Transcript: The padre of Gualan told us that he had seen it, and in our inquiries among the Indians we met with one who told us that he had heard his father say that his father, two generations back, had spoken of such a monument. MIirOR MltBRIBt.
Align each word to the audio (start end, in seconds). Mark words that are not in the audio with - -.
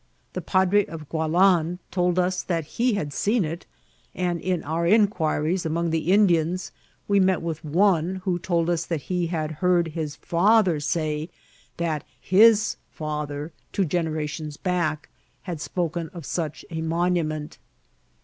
The 0.33 0.41
padre 0.41 0.83
of 0.87 1.07
Gualan 1.09 1.77
told 1.91 2.17
us 2.17 2.41
that 2.41 2.65
he 2.65 2.95
had 2.95 3.13
seen 3.13 3.45
it, 3.45 3.67
and 4.15 4.41
in 4.41 4.63
our 4.63 4.87
inquiries 4.87 5.63
among 5.63 5.91
the 5.91 6.11
Indians 6.11 6.71
we 7.07 7.19
met 7.19 7.43
with 7.43 7.63
one 7.63 8.15
who 8.25 8.39
told 8.39 8.67
us 8.71 8.83
that 8.87 9.01
he 9.03 9.27
had 9.27 9.51
heard 9.61 9.89
his 9.89 10.15
father 10.15 10.79
say 10.79 11.29
that 11.77 12.03
his 12.19 12.77
father, 12.89 13.51
two 13.71 13.85
generations 13.85 14.57
back, 14.57 15.07
had 15.43 15.61
spoken 15.61 16.09
of 16.15 16.25
such 16.25 16.65
a 16.71 16.81
monument. 16.81 17.59
MIirOR 17.59 17.59
MltBRIBt. 17.59 17.59